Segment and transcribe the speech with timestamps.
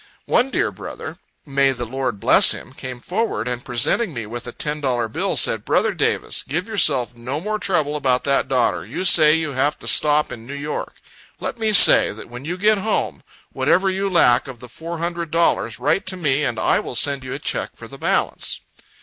[0.25, 4.51] One dear brother, (may the Lord bless him!) came forward, and presenting me with a
[4.51, 8.83] ten dollar bill, said, "Brother Davis, give yourself no more trouble about that daughter.
[8.83, 10.95] You say you have to stop in New York.
[11.39, 13.21] Let me say, that when you get home,
[13.53, 17.23] whatever you lack of the four hundred dollars, write to me, and I will send
[17.23, 18.59] you a check for the balance."